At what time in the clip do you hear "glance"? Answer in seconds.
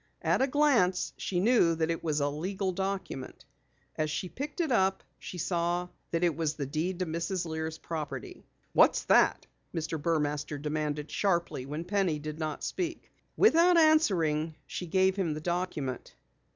0.47-1.13